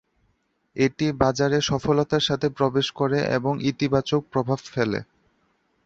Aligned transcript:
এটি 0.75 1.05
বাজারে 1.21 1.57
সফলতার 1.61 2.23
সাথে 2.23 2.47
প্রবেশ 2.57 2.87
করে 2.99 3.19
এবং 3.37 3.53
ইতিবাচক 3.71 4.21
প্রভাব 4.33 4.59
ফেলে। 4.67 4.99